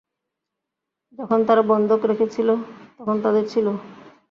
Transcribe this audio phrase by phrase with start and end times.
[1.19, 2.53] যখন তারা বন্ধক রেখে ছিলো,
[2.97, 3.71] তখন তাদের ছিলো।